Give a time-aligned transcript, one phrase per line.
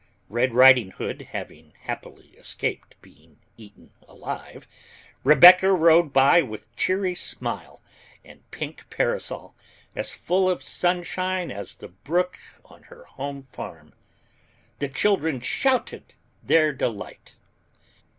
[0.29, 4.67] Red Riding Hood having happily escaped being eaten alive,
[5.23, 7.83] Rebecca rode by with cheery smile
[8.25, 9.53] and pink parasol,
[9.95, 13.93] as full of sunshine as the brook on her home farm.
[14.79, 17.35] The children shouted their delight.